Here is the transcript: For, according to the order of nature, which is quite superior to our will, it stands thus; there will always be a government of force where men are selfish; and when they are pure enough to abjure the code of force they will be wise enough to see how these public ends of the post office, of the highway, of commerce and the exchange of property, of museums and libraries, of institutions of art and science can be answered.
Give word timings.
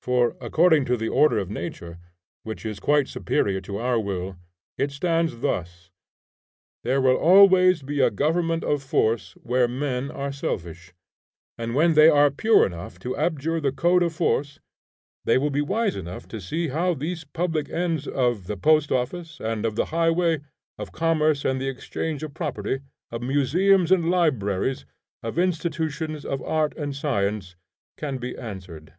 For, 0.00 0.38
according 0.40 0.86
to 0.86 0.96
the 0.96 1.10
order 1.10 1.36
of 1.36 1.50
nature, 1.50 1.98
which 2.42 2.64
is 2.64 2.80
quite 2.80 3.08
superior 3.08 3.60
to 3.60 3.76
our 3.76 4.00
will, 4.00 4.36
it 4.78 4.90
stands 4.90 5.40
thus; 5.40 5.90
there 6.82 6.98
will 7.02 7.16
always 7.18 7.82
be 7.82 8.00
a 8.00 8.10
government 8.10 8.64
of 8.64 8.82
force 8.82 9.32
where 9.42 9.68
men 9.68 10.10
are 10.10 10.32
selfish; 10.32 10.94
and 11.58 11.74
when 11.74 11.92
they 11.92 12.08
are 12.08 12.30
pure 12.30 12.64
enough 12.64 12.98
to 13.00 13.18
abjure 13.18 13.60
the 13.60 13.70
code 13.70 14.02
of 14.02 14.14
force 14.14 14.60
they 15.26 15.36
will 15.36 15.50
be 15.50 15.60
wise 15.60 15.94
enough 15.94 16.26
to 16.28 16.40
see 16.40 16.68
how 16.68 16.94
these 16.94 17.24
public 17.24 17.68
ends 17.68 18.06
of 18.08 18.46
the 18.46 18.56
post 18.56 18.90
office, 18.90 19.38
of 19.42 19.76
the 19.76 19.86
highway, 19.92 20.40
of 20.78 20.90
commerce 20.90 21.44
and 21.44 21.60
the 21.60 21.68
exchange 21.68 22.22
of 22.22 22.32
property, 22.32 22.80
of 23.10 23.20
museums 23.20 23.92
and 23.92 24.10
libraries, 24.10 24.86
of 25.22 25.38
institutions 25.38 26.24
of 26.24 26.40
art 26.40 26.74
and 26.78 26.96
science 26.96 27.56
can 27.98 28.16
be 28.16 28.34
answered. 28.38 28.94